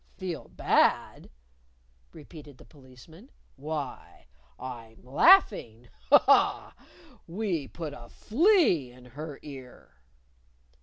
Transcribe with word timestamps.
"Feel 0.17 0.49
bad!" 0.49 1.29
repeated 2.11 2.57
the 2.57 2.65
Policeman. 2.65 3.29
"Why, 3.55 4.25
I'm 4.57 5.03
laughing. 5.05 5.89
Ha! 6.09 6.17
Ha! 6.17 6.73
We 7.27 7.67
put 7.67 7.93
a 7.93 8.09
flea 8.09 8.91
in 8.91 9.05
her 9.05 9.37
ear!" 9.43 10.01